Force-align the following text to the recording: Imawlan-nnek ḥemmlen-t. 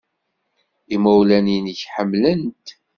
Imawlan-nnek 0.95 1.79
ḥemmlen-t. 1.93 2.67